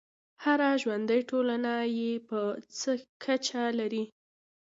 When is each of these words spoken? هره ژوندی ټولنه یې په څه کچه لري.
هره 0.43 0.69
ژوندی 0.81 1.21
ټولنه 1.29 1.73
یې 1.97 2.11
په 2.27 2.39
څه 2.79 2.91
کچه 3.23 3.63
لري. 3.79 4.03